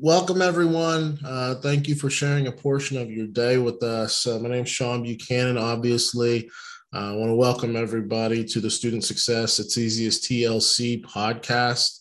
[0.00, 1.18] welcome everyone.
[1.24, 4.28] Uh, thank you for sharing a portion of your day with us.
[4.28, 5.58] Uh, my name is Sean Buchanan.
[5.58, 6.48] Obviously,
[6.94, 11.98] uh, I want to welcome everybody to the Student Success It's Easy as TLC podcast.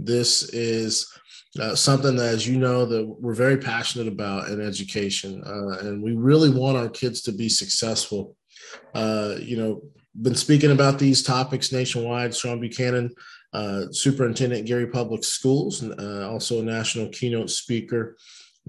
[0.00, 1.08] This is
[1.60, 6.02] uh, something that, as you know, that we're very passionate about in education, uh, and
[6.02, 8.36] we really want our kids to be successful.
[8.92, 9.82] Uh, you know,
[10.20, 12.34] been speaking about these topics nationwide.
[12.34, 13.14] Sean Buchanan,
[13.52, 18.16] uh, Superintendent Gary Public Schools, uh, also a national keynote speaker.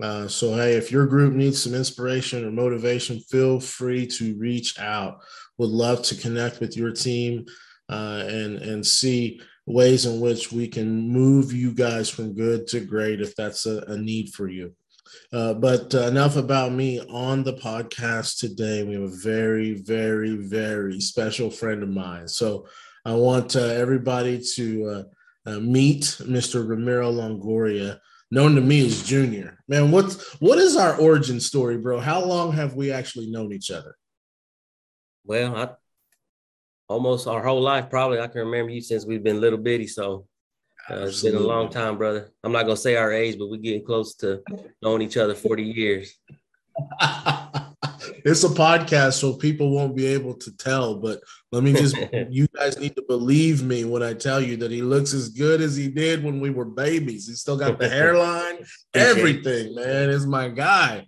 [0.01, 4.79] Uh, so, hey, if your group needs some inspiration or motivation, feel free to reach
[4.79, 5.19] out.
[5.57, 7.45] Would love to connect with your team
[7.89, 12.79] uh, and and see ways in which we can move you guys from good to
[12.79, 14.73] great if that's a, a need for you.
[15.33, 18.83] Uh, but uh, enough about me on the podcast today.
[18.83, 22.27] We have a very, very, very special friend of mine.
[22.27, 22.67] So
[23.07, 26.67] I want uh, everybody to uh, uh, meet Mr.
[26.67, 27.99] Ramiro Longoria,
[28.31, 29.57] known to me as Junior.
[29.69, 32.01] Man, what's what is our origin story, bro?
[32.01, 33.95] How long have we actually known each other?
[35.23, 35.69] Well, I,
[36.89, 38.19] almost our whole life, probably.
[38.19, 39.87] I can remember you since we've been little bitty.
[39.87, 40.27] So
[40.89, 42.33] uh, it's been a long time, brother.
[42.43, 44.43] I'm not gonna say our age, but we're getting close to
[44.81, 46.13] knowing each other 40 years.
[48.25, 50.95] it's a podcast, so people won't be able to tell.
[50.95, 51.95] But let me just,
[52.29, 55.61] you guys need to believe me when I tell you that he looks as good
[55.61, 57.27] as he did when we were babies.
[57.27, 60.09] He's still got the hairline, everything, man.
[60.09, 61.05] Is my guy.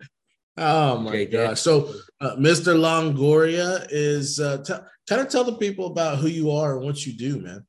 [0.58, 1.62] Oh my okay, gosh.
[1.62, 2.76] So, uh, Mr.
[2.76, 4.74] Longoria is uh, t-
[5.08, 7.66] kind of tell the people about who you are and what you do, man.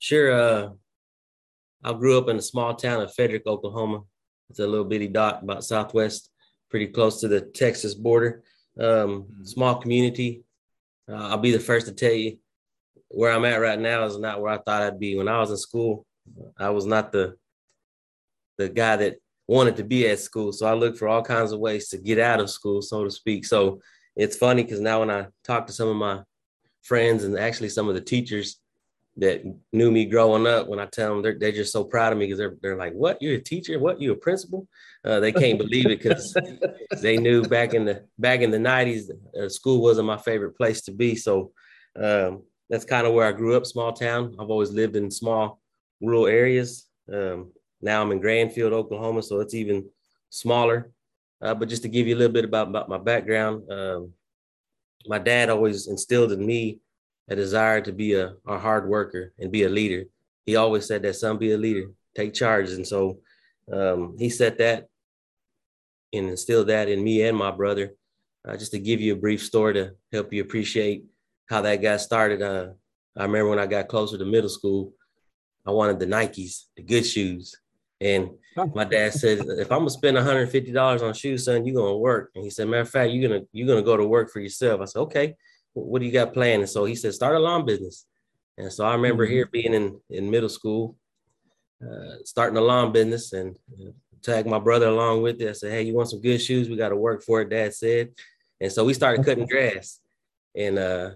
[0.00, 0.32] Sure.
[0.32, 0.70] Uh,
[1.84, 4.02] I grew up in a small town of Frederick, Oklahoma.
[4.50, 6.30] It's a little bitty dot about southwest,
[6.70, 8.42] pretty close to the Texas border.
[8.78, 9.44] Um, mm-hmm.
[9.44, 10.42] Small community.
[11.08, 12.38] Uh, I'll be the first to tell you
[13.08, 15.16] where I'm at right now is not where I thought I'd be.
[15.16, 16.04] When I was in school,
[16.58, 17.36] I was not the
[18.58, 20.52] the guy that wanted to be at school.
[20.52, 23.10] So I looked for all kinds of ways to get out of school, so to
[23.10, 23.44] speak.
[23.44, 23.80] So
[24.16, 26.22] it's funny because now when I talk to some of my
[26.82, 28.60] friends and actually some of the teachers
[29.18, 32.18] that knew me growing up, when I tell them they're, they're just so proud of
[32.18, 33.78] me because they're, they're like, what, you're a teacher?
[33.78, 34.68] What, you a principal?
[35.04, 36.36] Uh, they can't believe it because
[37.00, 39.10] they knew back in the, back in the nineties,
[39.40, 41.16] uh, school wasn't my favorite place to be.
[41.16, 41.52] So
[41.98, 44.36] um, that's kind of where I grew up, small town.
[44.38, 45.60] I've always lived in small
[46.02, 46.86] rural areas.
[47.10, 49.88] Um, now I'm in Grandfield, Oklahoma, so it's even
[50.28, 50.90] smaller.
[51.40, 54.12] Uh, but just to give you a little bit about, about my background, um,
[55.06, 56.80] my dad always instilled in me
[57.28, 60.04] a desire to be a, a hard worker and be a leader.
[60.44, 62.70] He always said that son be a leader, take charge.
[62.70, 63.18] And so
[63.72, 64.86] um, he said that
[66.12, 67.94] and instilled that in me and my brother.
[68.46, 71.04] Uh, just to give you a brief story to help you appreciate
[71.48, 72.42] how that got started.
[72.42, 72.68] Uh,
[73.16, 74.92] I remember when I got closer to middle school,
[75.66, 77.56] I wanted the Nikes, the good shoes.
[78.00, 78.30] And
[78.74, 82.30] my dad said, if I'm gonna spend $150 on shoes, son, you're gonna work.
[82.34, 84.80] And he said, matter of fact, you're gonna you're gonna go to work for yourself.
[84.80, 85.34] I said, okay,
[85.84, 86.62] what do you got planned?
[86.62, 88.06] And so he said, start a lawn business.
[88.58, 89.34] And so I remember mm-hmm.
[89.34, 90.96] here being in in middle school,
[91.82, 93.90] uh, starting a lawn business and uh,
[94.22, 95.48] tag my brother along with it.
[95.50, 96.68] I said, hey, you want some good shoes?
[96.68, 98.12] We got to work for it, dad said.
[98.60, 100.00] And so we started cutting grass.
[100.54, 101.10] And uh,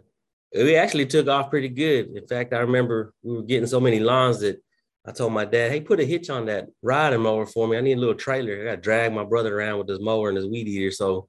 [0.54, 2.10] we actually took off pretty good.
[2.15, 4.62] In fact, I remember we were getting so many lawns that
[5.06, 7.78] I told my dad, hey, put a hitch on that riding mower for me.
[7.78, 8.60] I need a little trailer.
[8.60, 10.91] I got to drag my brother around with this mower and this weed eater.
[10.91, 11.28] So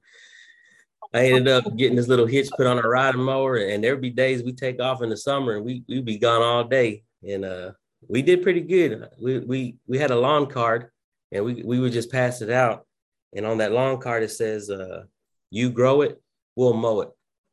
[1.14, 3.56] I ended up getting this little hitch put on a riding mower.
[3.56, 6.42] And there'd be days we take off in the summer and we, we'd be gone
[6.42, 7.04] all day.
[7.26, 7.72] And uh,
[8.08, 9.08] we did pretty good.
[9.20, 10.90] We, we, we had a lawn card
[11.30, 12.86] and we, we would just pass it out.
[13.34, 15.04] And on that lawn card, it says, uh,
[15.50, 16.20] you grow it,
[16.56, 17.10] we'll mow it.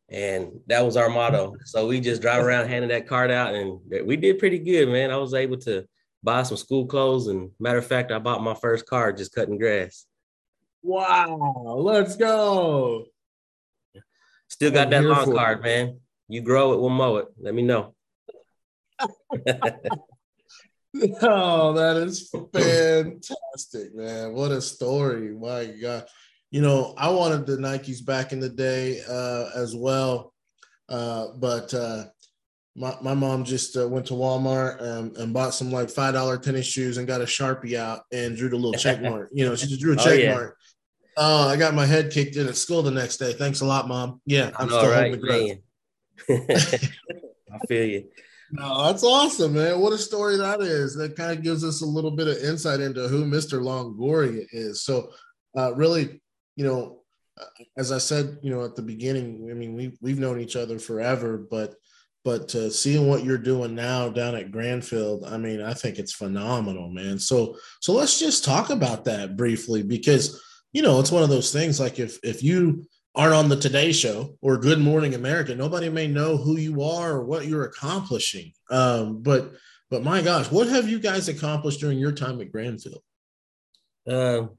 [0.10, 1.56] And that was our motto.
[1.66, 5.12] So we just drive around handing that card out and we did pretty good, man.
[5.12, 5.86] I was able to
[6.24, 7.28] buy some school clothes.
[7.28, 10.06] And matter of fact, I bought my first car just cutting grass.
[10.82, 13.06] Wow, let's go.
[14.50, 16.00] Still got that lawn card, man.
[16.28, 17.28] You grow it, we'll mow it.
[17.40, 17.96] Let me know.
[21.22, 24.34] oh, that is fantastic, man.
[24.34, 25.32] What a story.
[25.32, 26.06] My God.
[26.52, 30.34] You know, I wanted the Nikes back in the day uh, as well.
[30.90, 32.06] Uh, but uh,
[32.76, 36.38] my, my mom just uh, went to Walmart and, and bought some like five dollar
[36.38, 39.30] tennis shoes and got a sharpie out and drew the little check mark.
[39.32, 40.34] You know, she just drew a oh, check oh, yeah.
[40.34, 40.58] mark.
[41.22, 43.34] Oh, I got my head kicked in at school the next day.
[43.34, 44.22] Thanks a lot, mom.
[44.26, 45.62] Yeah, I'm still right, holding
[46.28, 46.90] the
[47.54, 48.06] I feel you.
[48.52, 49.82] No, that's awesome, man.
[49.82, 50.96] What a story that is.
[50.96, 53.60] That kind of gives us a little bit of insight into who Mr.
[53.62, 54.84] Longoria is.
[54.84, 55.12] So,
[55.58, 56.22] uh, really,
[56.56, 57.02] you know,
[57.78, 60.80] as I said, you know, at the beginning, I mean, we we've known each other
[60.80, 61.76] forever, but
[62.24, 66.14] but uh, seeing what you're doing now down at Grandfield, I mean, I think it's
[66.14, 67.20] phenomenal, man.
[67.20, 71.52] So, so let's just talk about that briefly because you know it's one of those
[71.52, 71.80] things.
[71.80, 76.08] Like if if you aren't on the Today Show or Good Morning America, nobody may
[76.08, 78.54] know who you are or what you're accomplishing.
[78.70, 79.52] Um, but
[79.90, 83.02] but my gosh, what have you guys accomplished during your time at Grandfield?
[84.08, 84.52] Um,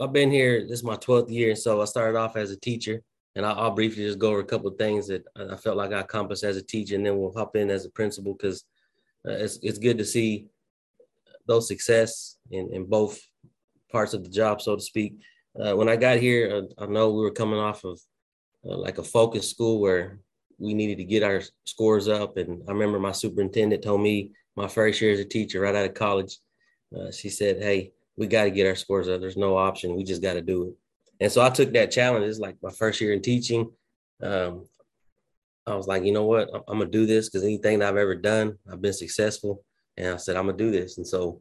[0.00, 0.62] I've been here.
[0.62, 3.02] This is my twelfth year, so I started off as a teacher
[3.36, 5.92] and I'll, I'll, briefly just go over a couple of things that I felt like
[5.92, 8.64] I accomplished as a teacher, and then we'll hop in as a principal because
[9.26, 10.46] uh, it's it's good to see
[11.46, 13.20] those success in, in both
[13.94, 15.14] parts of the job, so to speak.
[15.58, 18.00] Uh, when I got here, uh, I know we were coming off of
[18.68, 20.18] uh, like a focus school where
[20.58, 24.68] we needed to get our scores up, and I remember my superintendent told me my
[24.68, 26.38] first year as a teacher, right out of college,
[26.96, 29.20] uh, she said, "Hey, we got to get our scores up.
[29.20, 29.96] There's no option.
[29.96, 30.74] We just got to do it."
[31.20, 32.26] And so I took that challenge.
[32.26, 33.70] It's like my first year in teaching.
[34.22, 34.66] Um,
[35.66, 36.48] I was like, you know what?
[36.52, 39.64] I'm, I'm gonna do this because anything that I've ever done, I've been successful.
[39.96, 40.98] And I said, I'm gonna do this.
[40.98, 41.40] And so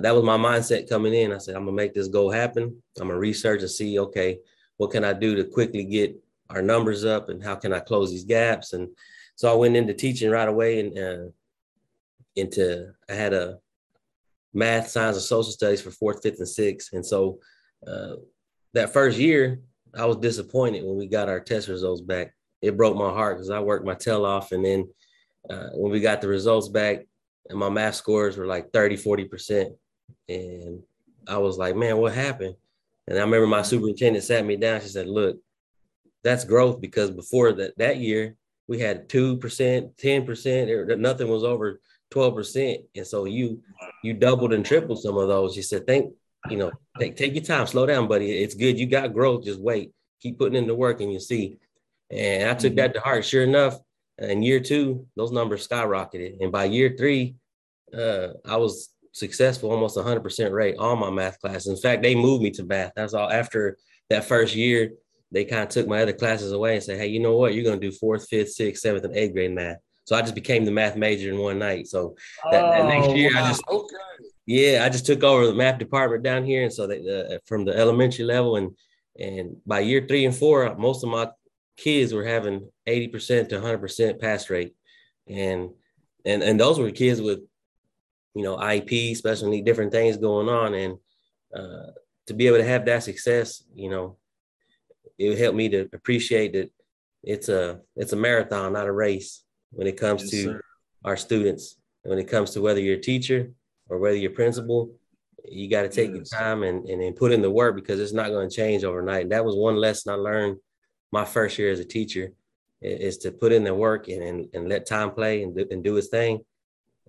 [0.00, 1.32] that was my mindset coming in.
[1.32, 2.82] I said, I'm gonna make this goal happen.
[2.98, 4.38] I'm gonna research and see, okay,
[4.78, 6.16] what can I do to quickly get
[6.50, 8.72] our numbers up and how can I close these gaps?
[8.72, 8.88] And
[9.36, 11.30] so I went into teaching right away and uh,
[12.36, 13.58] into I had a
[14.54, 16.92] math, science, and social studies for fourth, fifth, and sixth.
[16.92, 17.38] And so
[17.86, 18.16] uh,
[18.74, 19.60] that first year,
[19.94, 22.34] I was disappointed when we got our test results back.
[22.62, 24.52] It broke my heart because I worked my tail off.
[24.52, 24.88] And then
[25.50, 27.06] uh, when we got the results back,
[27.48, 29.74] and my math scores were like 30, 40%.
[30.28, 30.82] And
[31.26, 32.56] I was like, man, what happened?
[33.06, 34.80] And I remember my superintendent sat me down.
[34.80, 35.38] She said, look,
[36.22, 38.36] that's growth because before that, that year,
[38.68, 41.80] we had 2%, 10%, nothing was over
[42.12, 42.84] 12%.
[42.94, 43.62] And so you
[44.04, 45.54] you doubled and tripled some of those.
[45.54, 46.12] She said, think
[46.50, 48.30] you know, take take your time, slow down, buddy.
[48.30, 48.78] It's good.
[48.78, 49.44] You got growth.
[49.44, 49.92] Just wait.
[50.20, 51.58] Keep putting in the work, and you see.
[52.10, 52.76] And I took mm-hmm.
[52.78, 53.24] that to heart.
[53.24, 53.78] Sure enough,
[54.18, 57.36] in year two, those numbers skyrocketed, and by year three,
[57.96, 61.68] uh, I was successful, almost 100% rate all my math classes.
[61.68, 62.92] In fact, they moved me to math.
[62.96, 63.30] That's all.
[63.30, 63.76] After
[64.10, 64.92] that first year,
[65.30, 67.54] they kind of took my other classes away and said, "Hey, you know what?
[67.54, 70.34] You're going to do fourth, fifth, sixth, seventh, and eighth grade math." So I just
[70.34, 71.86] became the math major in one night.
[71.86, 72.16] So
[72.50, 73.44] that, that next oh, year, wow.
[73.44, 73.96] I just okay.
[74.44, 77.64] Yeah, I just took over the math department down here, and so they, uh, from
[77.64, 78.76] the elementary level, and
[79.18, 81.28] and by year three and four, most of my
[81.76, 84.74] kids were having eighty percent to hundred percent pass rate,
[85.28, 85.70] and
[86.24, 87.40] and and those were kids with,
[88.34, 90.98] you know, IP, special need, different things going on, and
[91.54, 91.90] uh,
[92.26, 94.16] to be able to have that success, you know,
[95.18, 96.70] it helped me to appreciate that
[97.22, 100.60] it's a it's a marathon, not a race, when it comes yes, to sir.
[101.04, 103.52] our students, when it comes to whether you're a teacher
[103.88, 104.94] or whether you're principal,
[105.44, 106.16] you got to take yes.
[106.16, 108.84] your time and, and, and put in the work because it's not going to change
[108.84, 109.22] overnight.
[109.22, 110.58] And that was one lesson I learned
[111.10, 112.32] my first year as a teacher
[112.80, 115.84] is to put in the work and, and, and let time play and do, and
[115.84, 116.40] do its thing.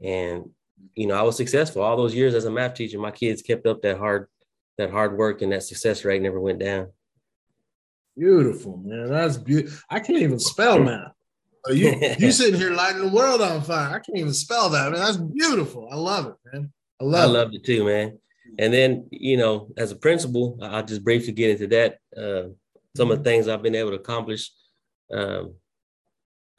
[0.03, 0.49] And,
[0.95, 2.99] you know, I was successful all those years as a math teacher.
[2.99, 4.27] My kids kept up that hard,
[4.77, 6.87] that hard work and that success rate never went down.
[8.17, 9.09] Beautiful, man.
[9.09, 9.79] That's beautiful.
[9.89, 11.11] I can't even spell math.
[11.69, 13.89] You you sitting here lighting the world on fire.
[13.89, 14.99] I can't even spell that, man.
[14.99, 15.87] That's beautiful.
[15.91, 16.71] I love it, man.
[17.01, 18.19] I love I loved it too, man.
[18.59, 21.97] And then, you know, as a principal, I'll just briefly get into that.
[22.15, 22.49] Uh,
[22.95, 24.51] some of the things I've been able to accomplish.
[25.11, 25.55] Um,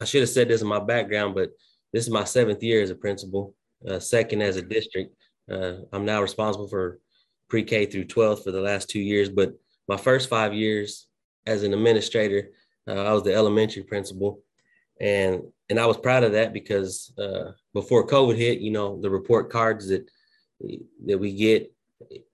[0.01, 1.51] I should have said this in my background, but
[1.93, 3.54] this is my seventh year as a principal,
[3.87, 5.15] uh, second as a district.
[5.51, 6.99] Uh, I'm now responsible for
[7.49, 9.53] pre-K through 12th for the last two years, but
[9.87, 11.07] my first five years
[11.45, 12.49] as an administrator,
[12.87, 14.41] uh, I was the elementary principal
[14.99, 19.09] and and I was proud of that because uh, before COVID hit, you know, the
[19.09, 20.09] report cards that
[21.05, 21.71] that we get,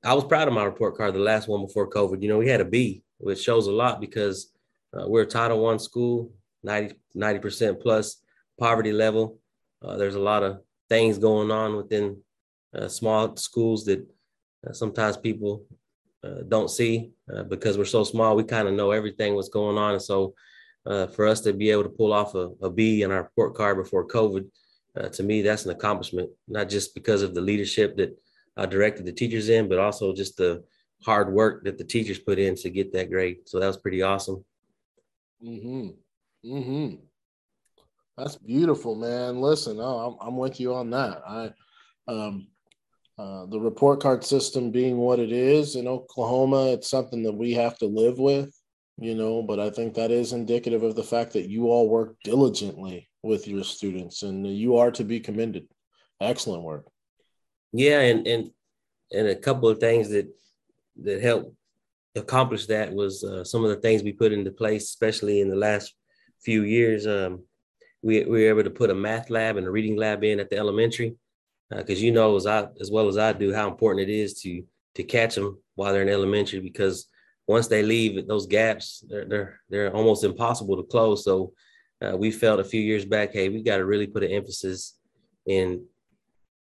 [0.03, 2.21] I was proud of my report card, the last one before COVID.
[2.21, 4.51] You know, we had a B, which shows a lot because
[4.93, 6.33] uh, we're a Title One school,
[6.63, 8.17] 90 percent plus
[8.59, 9.39] poverty level.
[9.83, 12.17] Uh, there's a lot of things going on within
[12.77, 14.05] uh, small schools that
[14.67, 15.63] uh, sometimes people
[16.21, 17.11] uh, don't see
[17.47, 18.35] because we're so small.
[18.35, 20.35] We kind of know everything what's going on, and so
[20.85, 23.55] uh, for us to be able to pull off a, a B in our report
[23.55, 24.45] card before COVID,
[24.97, 28.17] uh, to me, that's an accomplishment, not just because of the leadership that
[28.57, 30.63] I directed the teachers in, but also just the
[31.03, 33.37] hard work that the teachers put in to get that grade.
[33.45, 34.43] So that was pretty awesome.
[35.43, 36.51] Mm hmm.
[36.53, 36.95] Mm hmm.
[38.21, 39.41] That's beautiful, man.
[39.41, 41.21] Listen, oh, I'm, I'm with you on that.
[41.27, 41.51] I,
[42.07, 42.47] um,
[43.17, 47.53] uh, the report card system being what it is in Oklahoma, it's something that we
[47.53, 48.53] have to live with
[49.01, 52.15] you know, but I think that is indicative of the fact that you all work
[52.23, 55.67] diligently with your students and you are to be commended.
[56.21, 56.85] Excellent work.
[57.73, 58.51] Yeah, and and
[59.11, 60.27] and a couple of things that
[61.03, 61.55] that helped
[62.15, 65.55] accomplish that was uh, some of the things we put into place, especially in the
[65.55, 65.95] last
[66.43, 67.07] few years.
[67.07, 67.43] Um,
[68.01, 70.49] we, we were able to put a math lab and a reading lab in at
[70.49, 71.15] the elementary
[71.69, 74.33] because uh, you know as I as well as I do how important it is
[74.41, 74.63] to
[74.95, 77.07] to catch them while they're in elementary because
[77.47, 81.23] once they leave those gaps they're they're, they're almost impossible to close.
[81.23, 81.53] So
[82.01, 84.97] uh, we felt a few years back hey we got to really put an emphasis
[85.45, 85.85] in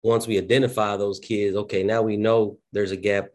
[0.03, 3.29] once we identify those kids okay now we know there's a gap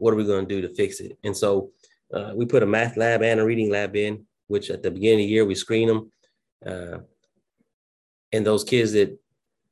[0.00, 1.18] what are we going to do to fix it?
[1.22, 1.70] And so
[2.12, 5.20] uh, we put a math lab and a reading lab in which at the beginning
[5.20, 6.12] of the year we screen them
[6.66, 6.98] uh,
[8.32, 9.18] and those kids that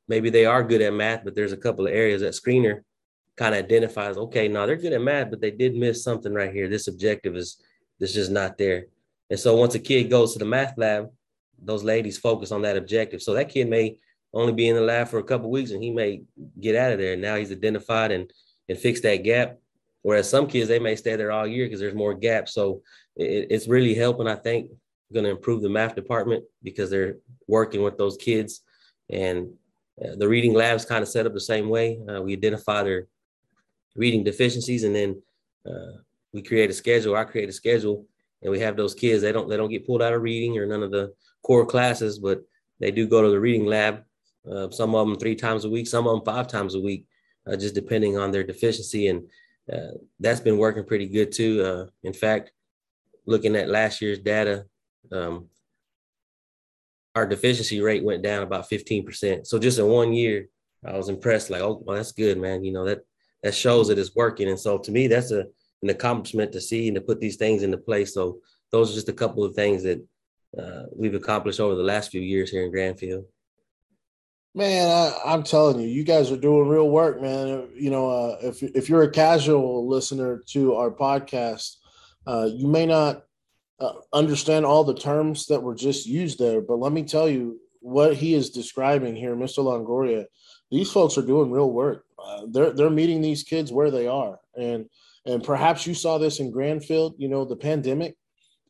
[0.07, 2.81] maybe they are good at math, but there's a couple of areas that screener
[3.37, 6.53] kind of identifies, okay, now they're good at math, but they did miss something right
[6.53, 6.67] here.
[6.67, 7.61] This objective is
[7.99, 8.87] this just not there.
[9.29, 11.09] And so once a kid goes to the math lab,
[11.61, 13.21] those ladies focus on that objective.
[13.21, 13.97] So that kid may
[14.33, 16.21] only be in the lab for a couple weeks and he may
[16.59, 17.13] get out of there.
[17.13, 18.31] And now he's identified and
[18.69, 19.57] and fix that gap.
[20.01, 22.53] Whereas some kids they may stay there all year because there's more gaps.
[22.53, 22.81] So
[23.15, 24.71] it, it's really helping, I think,
[25.13, 28.61] going to improve the math department because they're working with those kids
[29.09, 29.49] and
[30.03, 31.99] uh, the reading labs kind of set up the same way.
[32.07, 33.07] Uh, we identify their
[33.95, 35.21] reading deficiencies, and then
[35.65, 35.97] uh,
[36.33, 37.15] we create a schedule.
[37.15, 38.05] I create a schedule,
[38.41, 39.21] and we have those kids.
[39.21, 41.13] They don't they don't get pulled out of reading or none of the
[41.43, 42.41] core classes, but
[42.79, 44.03] they do go to the reading lab.
[44.49, 47.05] Uh, some of them three times a week, some of them five times a week,
[47.45, 49.07] uh, just depending on their deficiency.
[49.07, 49.27] And
[50.19, 51.87] that's been working pretty good too.
[52.03, 52.51] in fact,
[53.27, 54.65] looking at last year's data,
[55.11, 55.47] um,
[57.15, 59.45] our deficiency rate went down about 15%.
[59.45, 60.47] So just in one year,
[60.85, 62.63] I was impressed, like, oh, well, that's good, man.
[62.63, 62.99] You know, that
[63.43, 64.49] that shows that it's working.
[64.49, 65.45] And so to me, that's a
[65.81, 68.13] an accomplishment to see and to put these things into place.
[68.13, 68.39] So
[68.71, 70.05] those are just a couple of things that
[70.57, 73.25] uh, we've accomplished over the last few years here in Grandfield.
[74.55, 74.89] Man,
[75.25, 77.69] I, am telling you, you guys are doing real work, man.
[77.75, 81.75] You know, uh, if if you're a casual listener to our podcast,
[82.25, 83.23] uh, you may not
[83.79, 86.61] uh, understand all the terms that were just used there.
[86.61, 89.59] But let me tell you what he is describing here, Mr.
[89.59, 90.25] Longoria.
[90.69, 92.05] These folks are doing real work.
[92.23, 94.85] Uh, they're they're meeting these kids where they are, and
[95.25, 97.13] and perhaps you saw this in Grandfield.
[97.17, 98.15] You know, the pandemic,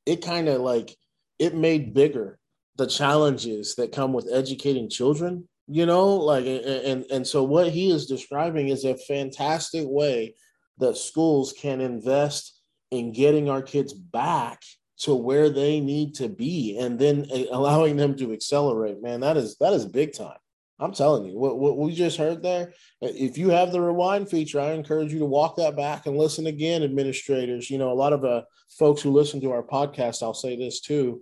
[0.06, 0.96] it kind of like
[1.40, 2.40] it made bigger
[2.78, 5.48] the challenges that come with educating children.
[5.68, 10.36] You know, like and and so what he is describing is a fantastic way
[10.78, 12.62] that schools can invest
[12.92, 14.62] in getting our kids back
[15.00, 19.38] to where they need to be and then uh, allowing them to accelerate man that
[19.38, 20.38] is that is big time.
[20.82, 24.30] I'm telling you what, what we just heard there uh, if you have the rewind
[24.30, 27.70] feature i encourage you to walk that back and listen again administrators.
[27.70, 28.44] You know a lot of uh,
[28.78, 31.22] folks who listen to our podcast i'll say this too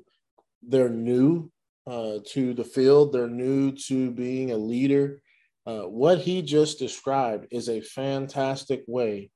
[0.67, 1.51] they're new
[1.87, 3.13] uh, to the field.
[3.13, 5.21] They're new to being a leader.
[5.65, 9.31] Uh, what he just described is a fantastic way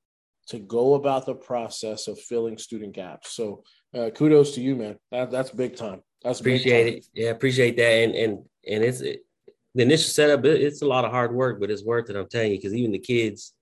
[0.47, 3.33] to go about the process of filling student gaps.
[3.33, 3.63] So
[3.95, 4.97] uh, kudos to you, man.
[5.11, 6.01] That, that's big time.
[6.23, 7.05] That's appreciate it.
[7.13, 7.91] Yeah, appreciate that.
[7.91, 9.25] And and and it's it,
[9.73, 10.45] the initial setup.
[10.45, 12.15] It's a lot of hard work, but it's worth it.
[12.15, 13.53] I'm telling you, because even the kids,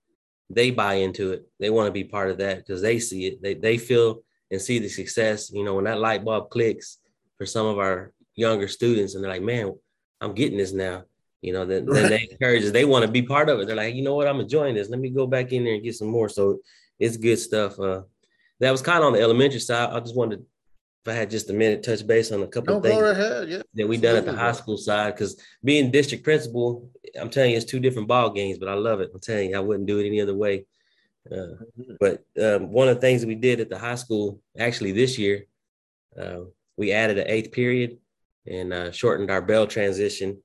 [0.50, 1.48] they buy into it.
[1.58, 3.42] They want to be part of that because they see it.
[3.42, 5.50] They they feel and see the success.
[5.50, 6.98] You know, when that light bulb clicks
[7.38, 9.74] for some of our younger students, and they're like, "Man,
[10.20, 11.04] I'm getting this now."
[11.40, 12.02] You know, then, right.
[12.02, 12.70] then they encourage.
[12.70, 13.66] They want to be part of it.
[13.66, 14.28] They're like, "You know what?
[14.28, 14.90] I'm enjoying this.
[14.90, 16.58] Let me go back in there and get some more." So
[16.98, 17.78] it's good stuff.
[17.78, 18.02] Uh,
[18.60, 19.90] that was kind of on the elementary side.
[19.90, 20.40] I just wanted,
[21.04, 23.48] if I had just a minute, touch base on a couple no, of things ahead,
[23.48, 23.62] yeah.
[23.74, 25.14] that we done at the high school side.
[25.14, 29.00] Because being district principal, I'm telling you, it's two different ball games, but I love
[29.00, 29.10] it.
[29.12, 30.66] I'm telling you, I wouldn't do it any other way.
[31.30, 31.34] Uh,
[31.78, 31.92] mm-hmm.
[32.00, 35.18] but um, one of the things that we did at the high school, actually this
[35.18, 35.46] year,
[36.18, 36.40] uh,
[36.76, 37.98] we added an eighth period
[38.46, 40.38] and uh, shortened our bell transition.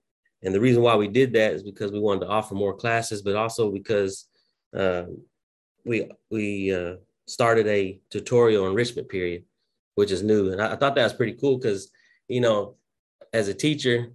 [0.44, 3.22] And the reason why we did that is because we wanted to offer more classes,
[3.22, 4.26] but also because
[4.74, 5.22] um,
[5.86, 6.96] we we uh,
[7.28, 9.44] started a tutorial enrichment period,
[9.96, 10.52] which is new.
[10.52, 11.90] And I, I thought that was pretty cool because,
[12.28, 12.76] you know,
[13.34, 14.14] as a teacher,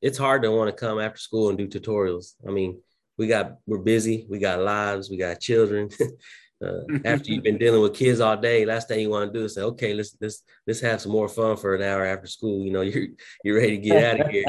[0.00, 2.34] it's hard to want to come after school and do tutorials.
[2.46, 2.80] I mean,
[3.16, 5.90] we got we're busy, we got lives, we got children.
[6.64, 9.44] uh, after you've been dealing with kids all day, last thing you want to do
[9.44, 12.64] is say, okay, let's let's let's have some more fun for an hour after school.
[12.64, 13.08] You know, you're
[13.42, 14.44] you're ready to get out of here.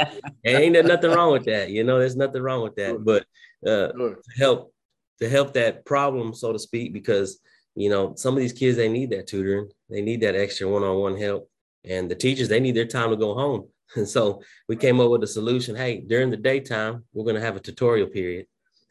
[0.45, 1.71] and ain't there nothing wrong with that.
[1.71, 3.03] You know, there's nothing wrong with that.
[3.03, 3.25] But
[3.67, 4.73] uh, to help
[5.19, 7.39] to help that problem, so to speak, because
[7.79, 9.69] you know, some of these kids, they need that tutoring.
[9.89, 11.49] They need that extra one-on-one help.
[11.85, 13.69] And the teachers, they need their time to go home.
[13.95, 15.77] And so we came up with a solution.
[15.77, 18.47] Hey, during the daytime, we're going to have a tutorial period.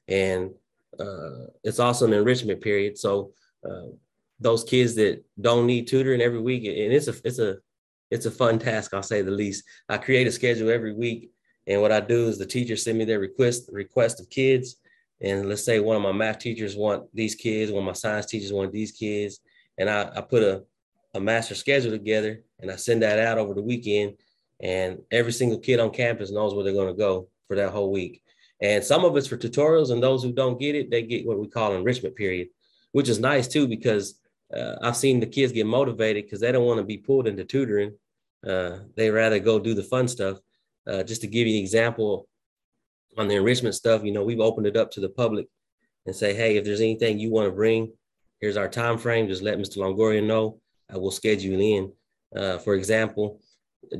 [0.08, 0.52] And
[0.98, 2.96] uh, it's also an enrichment period.
[2.96, 3.88] So uh,
[4.40, 7.58] those kids that don't need tutoring every week, and it's a it's a
[8.10, 9.64] it's a fun task, I'll say the least.
[9.90, 11.30] I create a schedule every week,
[11.66, 14.76] and what I do is the teachers send me their request request of kids,
[15.20, 18.26] and let's say one of my math teachers want these kids, one of my science
[18.26, 19.40] teachers want these kids,
[19.78, 20.62] and I, I put a,
[21.14, 24.14] a master schedule together and I send that out over the weekend.
[24.60, 27.90] and every single kid on campus knows where they're going to go for that whole
[27.92, 28.22] week.
[28.60, 31.38] And some of it's for tutorials, and those who don't get it, they get what
[31.38, 32.48] we call enrichment period,
[32.92, 34.18] which is nice too because
[34.54, 37.44] uh, I've seen the kids get motivated because they don't want to be pulled into
[37.44, 37.92] tutoring.
[38.46, 40.38] Uh, they rather go do the fun stuff.
[40.86, 42.26] Uh, just to give you an example
[43.18, 45.46] on the enrichment stuff, you know, we've opened it up to the public
[46.06, 47.92] and say, hey, if there's anything you want to bring,
[48.40, 49.28] here's our time frame.
[49.28, 49.78] Just let Mr.
[49.78, 50.60] Longoria know.
[50.90, 51.92] I will schedule in.
[52.34, 53.40] Uh, for example,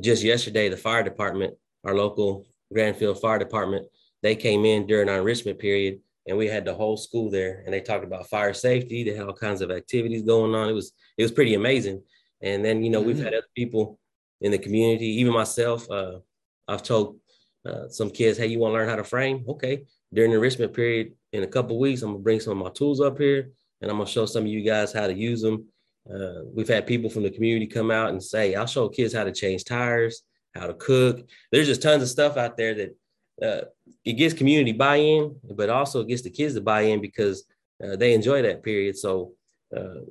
[0.01, 3.85] just yesterday, the fire department, our local Grandfield Fire Department,
[4.21, 7.73] they came in during our enrichment period and we had the whole school there and
[7.73, 10.93] they talked about fire safety they had all kinds of activities going on it was
[11.17, 12.01] it was pretty amazing
[12.41, 13.07] and then you know mm-hmm.
[13.07, 13.99] we've had other people
[14.41, 16.19] in the community even myself uh,
[16.67, 17.17] i've told
[17.65, 20.73] uh, some kids hey you want to learn how to frame okay during the enrichment
[20.73, 23.49] period in a couple weeks i'm gonna bring some of my tools up here
[23.81, 25.65] and i'm gonna show some of you guys how to use them
[26.13, 29.23] uh, we've had people from the community come out and say i'll show kids how
[29.23, 30.23] to change tires
[30.55, 32.95] how to cook there's just tons of stuff out there that
[33.41, 33.61] uh,
[34.03, 37.45] it gets community buy-in, but also gets the kids to buy in because
[37.83, 38.97] uh, they enjoy that period.
[38.97, 39.33] So
[39.75, 40.01] uh,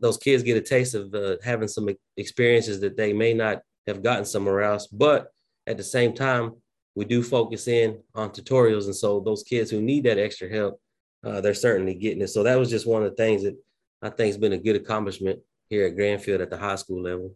[0.00, 4.02] those kids get a taste of uh, having some experiences that they may not have
[4.02, 4.86] gotten somewhere else.
[4.86, 5.32] But
[5.66, 6.52] at the same time,
[6.94, 10.80] we do focus in on tutorials, and so those kids who need that extra help,
[11.24, 12.28] uh, they're certainly getting it.
[12.28, 13.56] So that was just one of the things that
[14.00, 17.34] I think has been a good accomplishment here at Grandfield at the high school level.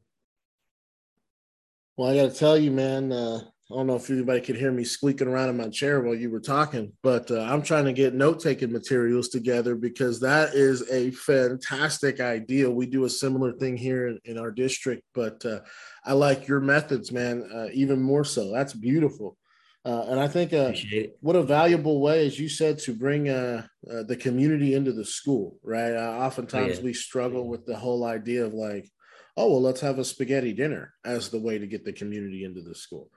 [1.97, 3.41] Well, I got to tell you, man, uh,
[3.71, 6.29] I don't know if anybody could hear me squeaking around in my chair while you
[6.29, 10.91] were talking, but uh, I'm trying to get note taking materials together because that is
[10.91, 12.69] a fantastic idea.
[12.69, 15.61] We do a similar thing here in, in our district, but uh,
[16.05, 18.51] I like your methods, man, uh, even more so.
[18.51, 19.37] That's beautiful.
[19.85, 20.73] Uh, and I think uh,
[21.21, 25.59] what a valuable way, as you said, to bring uh, the community into the school,
[25.63, 25.93] right?
[25.93, 26.85] oftentimes yeah.
[26.85, 28.91] we struggle with the whole idea of like,
[29.37, 32.63] oh, well, let's have a spaghetti dinner as the way to get the community into
[32.63, 33.11] the school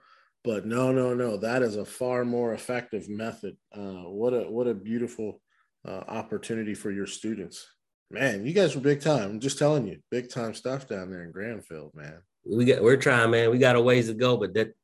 [0.44, 1.38] but no, no, no.
[1.38, 3.56] That is a far more effective method.
[3.74, 5.40] Uh, what a what a beautiful
[5.88, 7.66] uh, opportunity for your students.
[8.10, 9.30] Man, you guys were big time.
[9.30, 12.20] I'm just telling you, big time stuff down there in Grandfield, man.
[12.44, 13.50] We got we're trying, man.
[13.50, 14.74] We got a ways to go, but that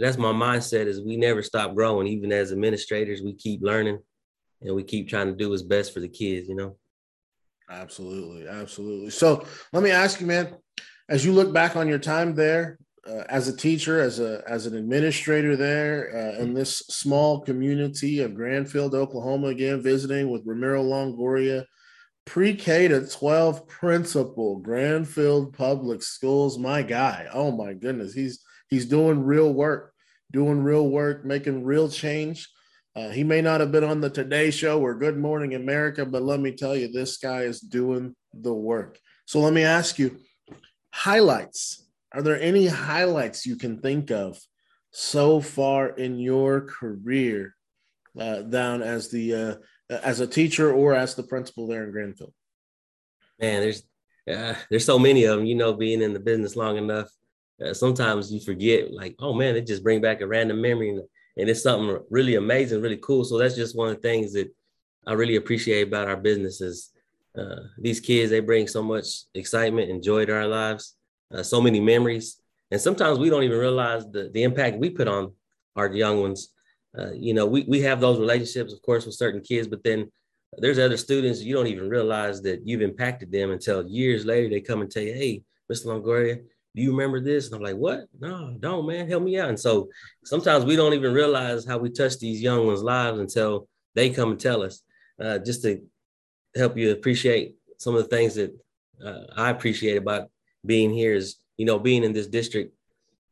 [0.00, 2.06] that's my mindset is we never stop growing.
[2.06, 3.98] Even as administrators, we keep learning
[4.62, 6.76] and we keep trying to do what's best for the kids, you know.
[7.68, 9.10] Absolutely, absolutely.
[9.10, 10.54] So let me ask you, man,
[11.08, 14.66] as you look back on your time there, uh, as a teacher, as a as
[14.66, 20.82] an administrator there uh, in this small community of Grandfield, Oklahoma, again visiting with Ramiro
[20.82, 21.64] Longoria,
[22.24, 26.58] pre-K to 12 principal, Grandfield Public Schools.
[26.58, 29.92] My guy, oh my goodness, he's he's doing real work,
[30.32, 32.48] doing real work, making real change.
[32.94, 36.22] Uh, he may not have been on the Today Show or Good Morning America, but
[36.22, 38.98] let me tell you, this guy is doing the work.
[39.26, 40.18] So let me ask you,
[40.92, 41.85] highlights
[42.16, 44.40] are there any highlights you can think of
[44.90, 47.54] so far in your career
[48.18, 49.54] uh, down as the uh,
[49.90, 52.32] as a teacher or as the principal there in Grandfield?
[53.38, 53.82] Man, there's
[54.32, 55.46] uh, there's so many of them.
[55.46, 57.10] You know, being in the business long enough,
[57.62, 58.90] uh, sometimes you forget.
[58.90, 61.02] Like, oh man, it just bring back a random memory, and,
[61.36, 63.24] and it's something really amazing, really cool.
[63.24, 64.48] So that's just one of the things that
[65.06, 66.92] I really appreciate about our businesses.
[67.38, 70.96] Uh, these kids, they bring so much excitement and joy to our lives
[71.32, 72.40] uh, so many memories.
[72.70, 75.32] And sometimes we don't even realize the, the impact we put on
[75.76, 76.50] our young ones.
[76.98, 80.10] Uh, you know, we, we have those relationships, of course, with certain kids, but then
[80.58, 84.60] there's other students you don't even realize that you've impacted them until years later they
[84.60, 85.86] come and tell you, hey, Mr.
[85.86, 86.42] Longoria,
[86.74, 87.46] do you remember this?
[87.46, 88.06] And I'm like, what?
[88.18, 89.48] No, don't, man, help me out.
[89.48, 89.88] And so
[90.24, 94.30] sometimes we don't even realize how we touch these young ones' lives until they come
[94.30, 94.82] and tell us,
[95.20, 95.82] uh, just to
[96.54, 98.54] help you appreciate some of the things that
[99.04, 100.30] uh, I appreciate about
[100.66, 102.74] being here is, you know, being in this district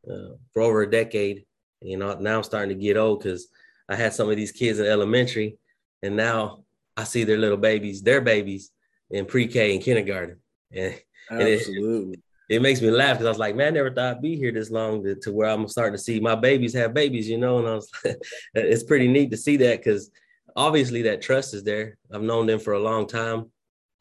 [0.09, 1.45] uh, for over a decade.
[1.81, 3.47] You know, now I'm starting to get old because
[3.89, 5.57] I had some of these kids in elementary,
[6.01, 6.63] and now
[6.97, 8.71] I see their little babies, their babies
[9.09, 10.37] in pre-K and kindergarten.
[10.71, 10.95] And,
[11.29, 12.03] Absolutely.
[12.03, 14.21] And it, it, makes me laugh because I was like, man, I never thought I'd
[14.21, 17.27] be here this long to, to where I'm starting to see my babies have babies,
[17.27, 17.59] you know.
[17.59, 18.17] And I was, like,
[18.53, 20.11] it's pretty neat to see that because
[20.55, 21.97] obviously that trust is there.
[22.11, 23.51] I've known them for a long time,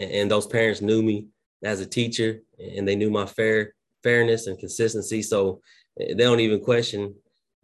[0.01, 1.27] and, and those parents knew me
[1.65, 5.23] as a teacher and they knew my fair fairness and consistency.
[5.23, 5.61] So
[5.99, 7.15] eh, they don't even question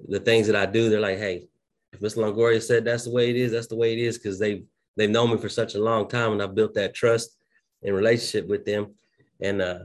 [0.09, 0.89] the things that I do.
[0.89, 1.47] They're like, hey,
[1.93, 2.19] if Mr.
[2.19, 4.65] Longoria said that's the way it is, that's the way it is, because they've
[4.97, 7.37] they've known me for such a long time and I built that trust
[7.83, 8.95] and relationship with them.
[9.41, 9.81] And uh,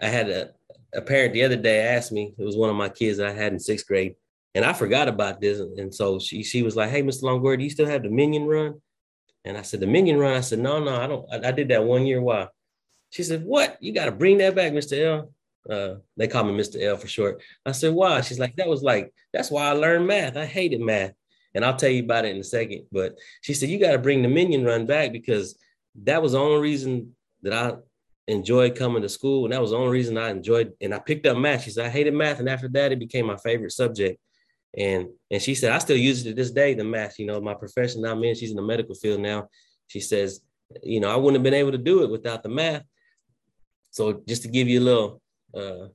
[0.00, 0.50] I had a,
[0.94, 3.32] a parent the other day asked me, it was one of my kids that I
[3.32, 4.14] had in sixth grade,
[4.54, 5.60] and I forgot about this.
[5.60, 7.24] And so she she was like, Hey, Mr.
[7.24, 8.80] Longoria, do you still have the minion run?
[9.44, 10.36] And I said, The minion run.
[10.36, 11.26] I said, No, no, I don't.
[11.32, 12.20] I, I did that one year.
[12.20, 12.48] Why?
[13.10, 13.76] She said, What?
[13.80, 14.98] You got to bring that back, Mr.
[15.04, 15.32] L.
[15.68, 16.80] Uh, they call me Mr.
[16.82, 17.42] L for short.
[17.66, 18.20] I said, why?
[18.22, 20.36] She's like, that was like, that's why I learned math.
[20.36, 21.12] I hated math.
[21.54, 22.86] And I'll tell you about it in a second.
[22.90, 25.58] But she said, you got to bring the minion run back because
[26.02, 27.74] that was the only reason that I
[28.28, 29.44] enjoyed coming to school.
[29.44, 30.72] And that was the only reason I enjoyed.
[30.80, 31.64] And I picked up math.
[31.64, 32.38] She said, I hated math.
[32.38, 34.18] And after that, it became my favorite subject.
[34.76, 37.40] And and she said, I still use it to this day, the math, you know,
[37.40, 39.48] my profession I'm in, she's in the medical field now.
[39.88, 40.42] She says,
[40.84, 42.84] you know, I wouldn't have been able to do it without the math.
[43.90, 45.22] So just to give you a little
[45.54, 45.88] uh,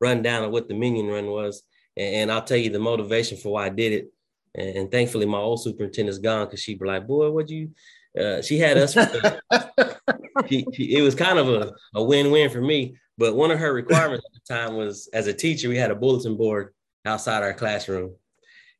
[0.00, 1.62] rundown of what the minion run was,
[1.96, 4.12] and, and, I'll tell you the motivation for why I did it.
[4.54, 7.70] And, and thankfully, my old superintendent's gone because she'd be like, "Boy, what you?"
[8.18, 8.94] Uh, she had us.
[10.48, 12.96] she, she, it was kind of a, a win-win for me.
[13.18, 15.94] But one of her requirements at the time was, as a teacher, we had a
[15.94, 18.14] bulletin board outside our classroom,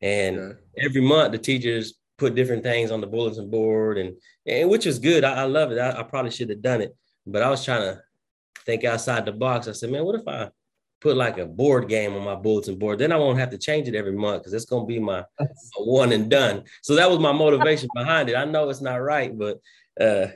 [0.01, 0.59] and okay.
[0.79, 4.17] every month the teachers put different things on the bulletin board, and
[4.47, 5.25] and which was good.
[5.25, 5.79] I, I love it.
[5.79, 8.01] I, I probably should have done it, but I was trying to
[8.65, 9.69] think outside the box.
[9.69, 10.51] I said, man, what if I
[11.01, 12.99] put like a board game on my bulletin board?
[12.99, 15.47] Then I won't have to change it every month because it's gonna be my, my,
[15.79, 16.65] one and done.
[16.83, 18.37] So that was my motivation behind it.
[18.37, 19.59] I know it's not right, but
[20.01, 20.29] uh,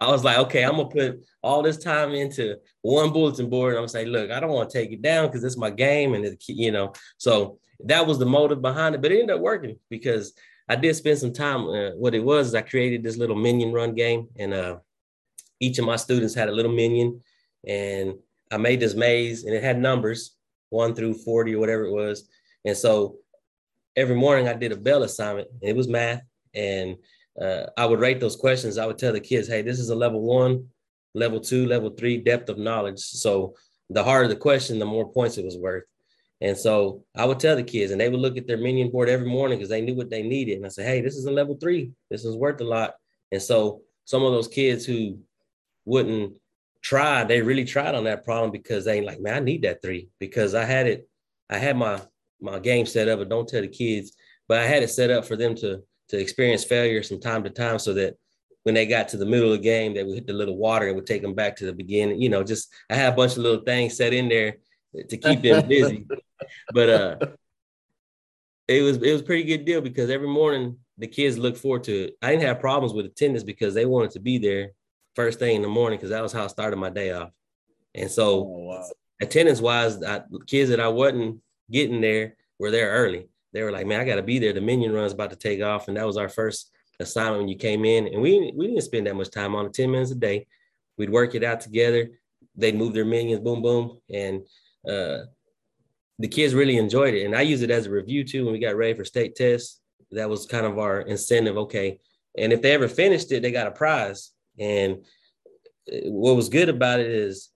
[0.00, 3.72] I was like, okay, I'm gonna put all this time into one bulletin board.
[3.72, 5.70] And I'm gonna say, look, I don't want to take it down because it's my
[5.70, 9.02] game, and it, you know, so that was the motive behind it.
[9.02, 10.34] But it ended up working because
[10.68, 11.68] I did spend some time.
[11.68, 14.78] Uh, what it was is I created this little minion run game, and uh,
[15.60, 17.22] each of my students had a little minion,
[17.66, 18.14] and
[18.50, 20.36] I made this maze, and it had numbers
[20.70, 22.28] one through forty or whatever it was,
[22.64, 23.16] and so
[23.96, 25.48] every morning I did a bell assignment.
[25.60, 26.22] And it was math,
[26.54, 26.96] and
[27.40, 28.78] uh, I would rate those questions.
[28.78, 30.68] I would tell the kids, "Hey, this is a level one,
[31.14, 33.54] level two, level three depth of knowledge." So
[33.90, 35.84] the harder the question, the more points it was worth.
[36.40, 39.08] And so I would tell the kids, and they would look at their minion board
[39.08, 40.56] every morning because they knew what they needed.
[40.56, 41.92] And I said, hey, this is a level three.
[42.10, 42.94] This is worth a lot.
[43.32, 45.18] And so some of those kids who
[45.84, 46.36] wouldn't
[46.86, 49.82] try, they really tried on that problem because they ain't like, man, I need that
[49.82, 51.08] three because I had it,
[51.50, 52.00] I had my
[52.40, 54.12] my game set up, but don't tell the kids,
[54.46, 57.50] but I had it set up for them to to experience failure from time to
[57.50, 58.14] time so that
[58.62, 60.86] when they got to the middle of the game, they would hit the little water
[60.86, 62.22] and would take them back to the beginning.
[62.22, 64.58] You know, just I had a bunch of little things set in there
[65.08, 66.06] to keep them busy.
[66.72, 67.16] but uh,
[68.68, 72.04] it was it was pretty good deal because every morning the kids looked forward to
[72.04, 72.14] it.
[72.22, 74.70] I didn't have problems with attendance because they wanted to be there
[75.16, 77.30] first thing in the morning because that was how I started my day off.
[77.94, 78.88] And so, oh, wow.
[79.20, 83.28] attendance wise, I, kids that I wasn't getting there were there early.
[83.52, 84.52] They were like, "Man, I got to be there.
[84.52, 87.56] The minion run's about to take off," and that was our first assignment when you
[87.56, 88.06] came in.
[88.06, 89.72] And we we didn't spend that much time on it.
[89.72, 90.46] Ten minutes a day.
[90.98, 92.10] We'd work it out together.
[92.54, 94.42] They'd move their minions, boom, boom, and
[94.88, 95.24] uh,
[96.18, 97.24] the kids really enjoyed it.
[97.24, 99.80] And I use it as a review too when we got ready for state tests.
[100.12, 101.56] That was kind of our incentive.
[101.58, 102.00] Okay.
[102.38, 104.30] And if they ever finished it, they got a prize.
[104.58, 105.04] And
[105.92, 107.50] uh, what was good about it is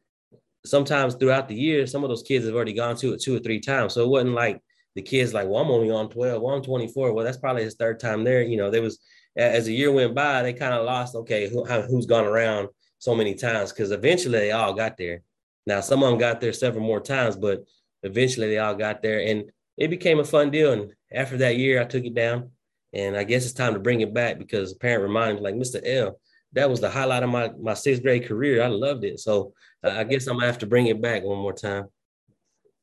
[0.64, 3.40] sometimes throughout the year, some of those kids have already gone to it two or
[3.40, 3.94] three times.
[3.94, 4.60] So it wasn't like
[4.94, 7.12] the kids like, well, I'm only on 12, well, I'm 24.
[7.12, 8.42] Well, that's probably his third time there.
[8.42, 8.98] You know, there was
[9.36, 13.14] as the year went by, they kind of lost, okay, who, who's gone around so
[13.14, 13.72] many times?
[13.72, 15.22] Because eventually they all got there.
[15.66, 17.64] Now, some of them got there several more times, but
[18.02, 20.72] eventually they all got there and it became a fun deal.
[20.72, 22.50] And after that year, I took it down.
[22.92, 25.54] And I guess it's time to bring it back because a parent reminded me, like,
[25.54, 25.80] Mr.
[25.84, 26.18] L,
[26.52, 28.62] that was the highlight of my, my sixth grade career.
[28.62, 29.20] I loved it.
[29.20, 31.86] So uh, I guess I'm gonna have to bring it back one more time.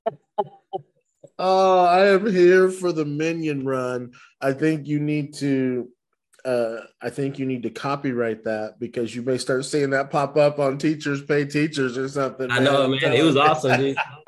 [1.39, 4.13] Oh, I am here for the minion run.
[4.41, 5.87] I think you need to
[6.47, 10.37] uh, I think you need to copyright that because you may start seeing that pop
[10.37, 12.49] up on teachers pay teachers or something.
[12.49, 13.13] I know, man.
[13.13, 13.97] It was awesome, dude.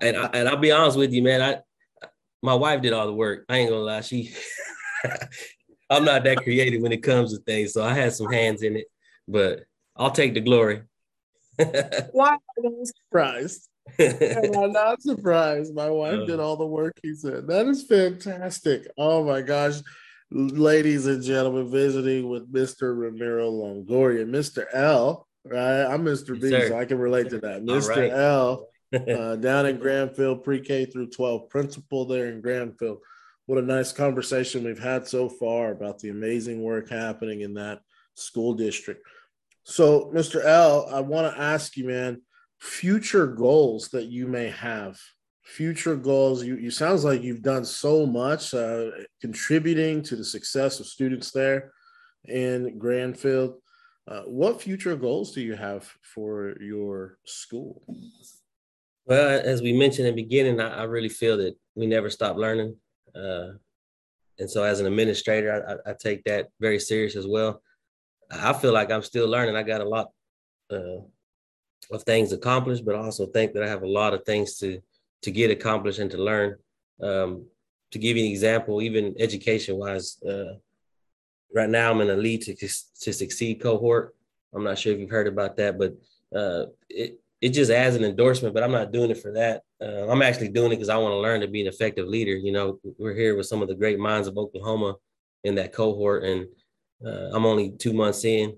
[0.00, 1.42] and I, and I'll be honest with you, man.
[1.42, 2.08] I
[2.42, 3.44] my wife did all the work.
[3.48, 4.00] I ain't gonna lie.
[4.00, 4.32] She,
[5.92, 8.76] I'm not that creative when it comes to things, so I had some hands in
[8.76, 8.86] it,
[9.28, 9.64] but
[9.96, 10.82] I'll take the glory.
[11.56, 13.68] Why am I surprised?
[13.98, 15.74] I'm not surprised.
[15.74, 16.98] My wife uh, did all the work.
[17.02, 18.86] He said that is fantastic.
[18.96, 19.80] Oh my gosh
[20.32, 22.96] ladies and gentlemen, visiting with Mr.
[22.98, 24.64] Ramiro Longoria, Mr.
[24.72, 25.26] L.
[25.44, 26.40] Right, I'm Mr.
[26.40, 27.62] B, so I can relate to that.
[27.62, 27.88] Mr.
[27.88, 28.10] Right.
[28.10, 28.68] L.
[28.94, 32.98] uh, down in Grandfield, pre-K through 12, principal there in Grandfield.
[33.46, 37.80] What a nice conversation we've had so far about the amazing work happening in that
[38.14, 39.06] school district.
[39.64, 40.44] So, Mr.
[40.44, 42.22] L, I want to ask you, man,
[42.58, 44.98] future goals that you may have
[45.42, 50.80] future goals you, you sounds like you've done so much uh, contributing to the success
[50.80, 51.72] of students there
[52.24, 53.54] in Grandfield.
[54.08, 57.82] Uh, what future goals do you have for your school?
[59.04, 62.36] Well, as we mentioned in the beginning, I, I really feel that we never stop
[62.36, 62.76] learning.
[63.14, 63.52] Uh,
[64.38, 67.62] and so as an administrator, I, I, take that very serious as well.
[68.30, 69.56] I feel like I'm still learning.
[69.56, 70.08] I got a lot
[70.70, 71.00] uh,
[71.90, 74.80] of things accomplished, but I also think that I have a lot of things to
[75.22, 76.56] to get accomplished and to learn.
[77.00, 77.46] Um,
[77.92, 80.54] to give you an example, even education wise, uh,
[81.54, 84.14] right now I'm in a lead to, to succeed cohort.
[84.54, 85.92] I'm not sure if you've heard about that, but
[86.34, 88.54] uh, it it just adds an endorsement.
[88.54, 89.62] But I'm not doing it for that.
[89.80, 92.32] Uh, I'm actually doing it because I want to learn to be an effective leader.
[92.32, 94.94] You know, we're here with some of the great minds of Oklahoma
[95.44, 96.46] in that cohort, and
[97.04, 98.56] uh, I'm only two months in,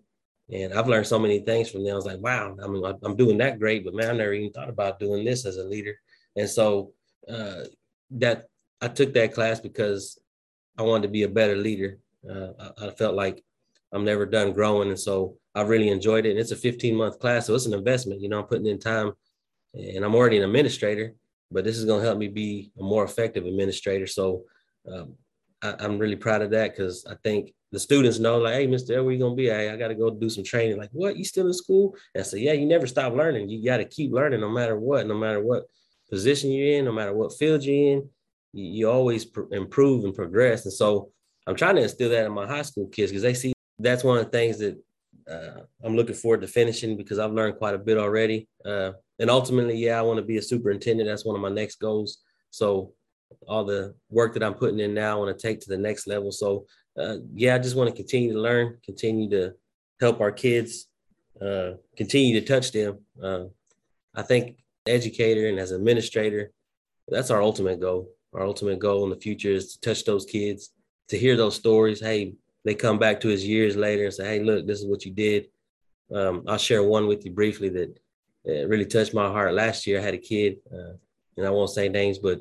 [0.53, 1.95] and I've learned so many things from them.
[1.95, 4.53] I was like, wow, I mean, I'm doing that great, but man, I never even
[4.53, 5.95] thought about doing this as a leader.
[6.37, 6.93] And so
[7.29, 7.65] uh,
[8.11, 8.49] that
[8.83, 10.19] I took that class because
[10.77, 11.99] I wanted to be a better leader.
[12.29, 13.43] Uh, I, I, felt like
[13.95, 16.31] I'm never done growing, and so I really enjoyed it.
[16.31, 18.21] And it's a 15 month class, so it's an investment.
[18.21, 19.13] You know, I'm putting in time,
[19.73, 21.15] and I'm already an administrator,
[21.51, 24.07] but this is going to help me be a more effective administrator.
[24.07, 24.45] So
[24.93, 25.15] um,
[25.63, 29.03] I, am really proud of that because I think the students know, like, hey, Mr.
[29.03, 29.47] Where you gonna be?
[29.47, 30.77] Hey, I got to go do some training.
[30.77, 31.17] Like, what?
[31.17, 31.97] You still in school?
[32.15, 33.49] And I said, yeah, you never stop learning.
[33.49, 35.65] You got to keep learning no matter what, no matter what
[36.11, 38.09] position you're in, no matter what field you're in.
[38.53, 40.65] You, you always pr- improve and progress.
[40.65, 41.11] And so
[41.47, 44.19] I'm trying to instill that in my high school kids because they see that's one
[44.19, 44.83] of the things that
[45.31, 48.49] uh, I'm looking forward to finishing because I've learned quite a bit already.
[48.65, 51.09] Uh, and ultimately, yeah, I want to be a superintendent.
[51.09, 52.19] That's one of my next goals.
[52.51, 52.93] So
[53.49, 56.07] all the work that I'm putting in now, I want to take to the next
[56.07, 56.31] level.
[56.31, 56.67] So
[56.99, 59.55] uh, yeah, I just want to continue to learn, continue to
[60.01, 60.87] help our kids,
[61.41, 62.99] uh, continue to touch them.
[63.23, 63.45] Uh,
[64.15, 66.53] I think educator and as administrator,
[67.09, 68.11] that's our ultimate goal.
[68.33, 70.71] Our ultimate goal in the future is to touch those kids,
[71.09, 72.01] to hear those stories.
[72.01, 72.35] Hey,
[72.65, 75.13] they come back to us years later and say, "Hey, look, this is what you
[75.13, 75.49] did."
[76.13, 77.99] Um, I'll share one with you briefly that
[78.49, 79.55] uh, really touched my heart.
[79.55, 80.95] Last year, I had a kid, uh,
[81.37, 82.41] and I won't say names, but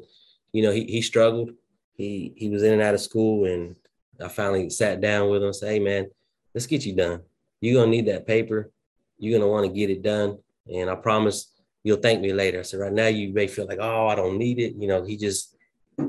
[0.52, 1.52] you know, he he struggled.
[1.96, 3.76] He he was in and out of school, and
[4.22, 6.10] I finally sat down with him and said, "Hey, man,
[6.54, 7.22] let's get you done.
[7.62, 8.72] You're gonna need that paper.
[9.18, 10.40] You're gonna want to get it done,
[10.72, 11.50] and I promise."
[11.86, 12.60] You'll thank me later.
[12.60, 14.74] I said, right now you may feel like, oh, I don't need it.
[14.78, 15.58] You know, he just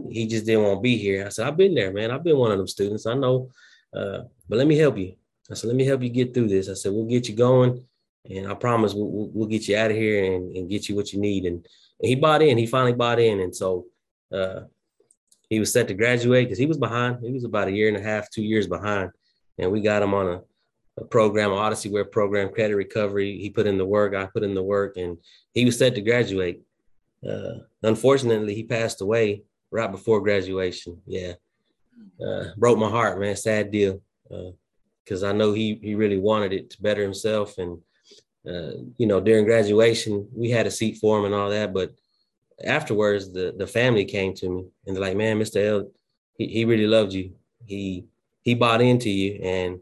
[0.08, 1.26] he just didn't want to be here.
[1.26, 2.12] I said, I've been there, man.
[2.12, 3.06] I've been one of them students.
[3.06, 3.50] I know
[3.94, 5.14] uh, but let me help you.
[5.50, 6.68] I said, let me help you get through this.
[6.68, 7.84] I said, we'll get you going.
[8.28, 11.12] And I promise we'll, we'll, get you out of here and, and, get you what
[11.12, 11.44] you need.
[11.44, 12.56] And, and, he bought in.
[12.56, 13.40] He finally bought in.
[13.40, 13.84] And so
[14.32, 14.60] uh,
[15.50, 17.18] he was set to graduate because he was behind.
[17.22, 19.10] He was about a year and a half, two years behind.
[19.58, 20.40] And we got him on a,
[20.96, 23.38] a program, Odysseyware program, credit recovery.
[23.38, 24.14] He put in the work.
[24.14, 24.96] I put in the work.
[24.96, 25.18] And
[25.52, 26.62] he was set to graduate.
[27.28, 31.02] Uh, unfortunately, he passed away right before graduation.
[31.06, 31.34] Yeah
[32.24, 33.36] uh, broke my heart, man.
[33.36, 34.00] Sad deal,
[35.04, 37.80] because uh, I know he he really wanted it to better himself, and
[38.48, 41.92] uh, you know during graduation we had a seat for him and all that, but
[42.64, 45.64] afterwards the the family came to me and they're like, man, Mr.
[45.64, 45.90] L,
[46.36, 47.32] he, he really loved you.
[47.64, 48.04] He
[48.42, 49.80] he bought into you, and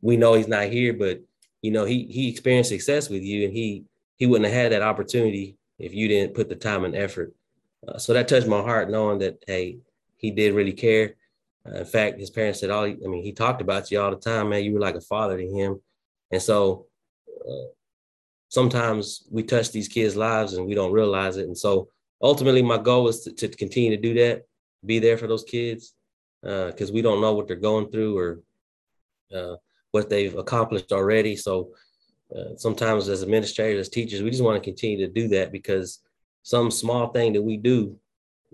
[0.00, 1.20] we know he's not here, but
[1.62, 3.84] you know he he experienced success with you, and he
[4.16, 7.34] he wouldn't have had that opportunity if you didn't put the time and effort.
[7.86, 9.78] Uh, so that touched my heart, knowing that hey,
[10.16, 11.14] he did really care.
[11.66, 14.16] Uh, in fact, his parents said, "All I mean, he talked about you all the
[14.16, 14.64] time, man.
[14.64, 15.80] You were like a father to him."
[16.30, 16.86] And so,
[17.48, 17.68] uh,
[18.48, 21.46] sometimes we touch these kids' lives and we don't realize it.
[21.46, 21.88] And so,
[22.20, 24.42] ultimately, my goal is to, to continue to do that,
[24.84, 25.94] be there for those kids,
[26.42, 28.40] because uh, we don't know what they're going through or
[29.34, 29.56] uh,
[29.92, 31.36] what they've accomplished already.
[31.36, 31.72] So,
[32.34, 36.00] uh, sometimes as administrators, as teachers, we just want to continue to do that because
[36.42, 37.98] some small thing that we do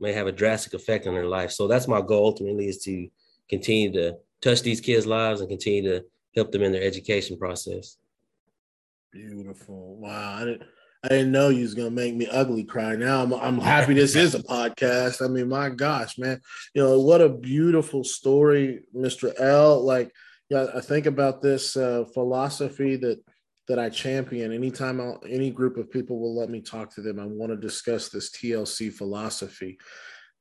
[0.01, 1.51] may have a drastic effect on their life.
[1.51, 3.09] So that's my goal ultimately is to
[3.49, 7.97] continue to touch these kids' lives and continue to help them in their education process.
[9.13, 9.97] Beautiful.
[9.97, 10.37] Wow.
[10.37, 10.63] I didn't,
[11.05, 12.97] I didn't know you was gonna make me ugly cry.
[12.97, 15.25] Now I'm I'm happy this is a podcast.
[15.25, 16.41] I mean, my gosh, man,
[16.75, 19.33] you know what a beautiful story, Mr.
[19.39, 19.85] L.
[19.85, 20.13] Like,
[20.51, 23.21] yeah, I think about this uh, philosophy that
[23.69, 24.53] that I champion.
[24.53, 27.57] Anytime I'll, any group of people will let me talk to them, I want to
[27.57, 29.79] discuss this TLC philosophy.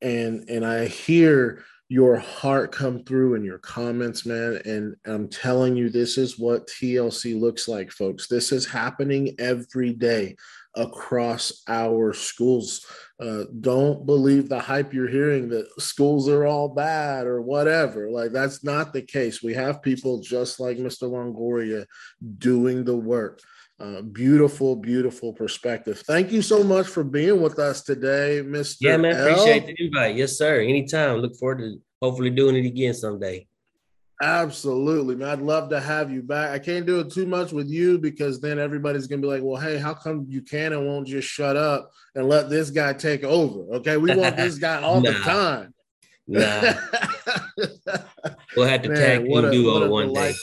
[0.02, 4.60] And and I hear your heart come through in your comments, man.
[4.66, 8.28] And I'm telling you, this is what TLC looks like, folks.
[8.28, 10.36] This is happening every day
[10.78, 12.86] across our schools.
[13.20, 18.10] Uh, don't believe the hype you're hearing that schools are all bad or whatever.
[18.12, 19.42] Like, that's not the case.
[19.42, 21.10] We have people just like Mr.
[21.10, 21.86] Longoria
[22.38, 23.42] doing the work.
[23.80, 26.00] Uh, beautiful, beautiful perspective.
[26.00, 28.78] Thank you so much for being with us today, Mr.
[28.82, 29.16] Yeah, man.
[29.16, 29.28] L.
[29.28, 30.16] Appreciate the invite.
[30.16, 30.62] Yes, sir.
[30.62, 31.18] Anytime.
[31.18, 33.48] Look forward to hopefully doing it again someday.
[34.22, 35.30] Absolutely, man.
[35.30, 36.50] I'd love to have you back.
[36.50, 39.62] I can't do it too much with you because then everybody's gonna be like, "Well,
[39.62, 43.24] hey, how come you can and won't just shut up and let this guy take
[43.24, 45.12] over?" Okay, we want this guy all nah.
[45.12, 45.74] the time.
[46.28, 46.74] Nah,
[48.56, 50.34] we'll have to man, tag team duo one day.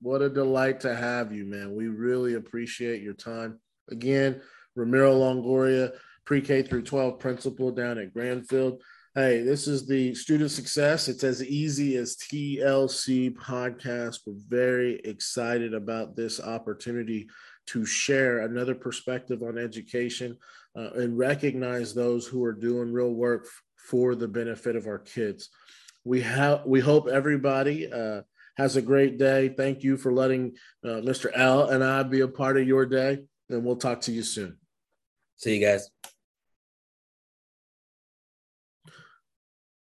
[0.00, 1.74] What a delight to have you, man.
[1.74, 3.58] We really appreciate your time.
[3.90, 4.40] again,
[4.76, 5.92] Ramiro Longoria,
[6.24, 8.78] pre-K through 12 principal down at Grandfield.
[9.20, 11.06] Hey, this is the student success.
[11.06, 14.20] It's as easy as TLC podcast.
[14.24, 17.28] We're very excited about this opportunity
[17.66, 20.38] to share another perspective on education
[20.74, 25.00] uh, and recognize those who are doing real work f- for the benefit of our
[25.00, 25.50] kids.
[26.02, 28.22] We have we hope everybody uh,
[28.56, 29.50] has a great day.
[29.50, 31.30] Thank you for letting uh, Mr.
[31.34, 33.18] L and I be a part of your day,
[33.50, 34.56] and we'll talk to you soon.
[35.36, 35.90] See you guys.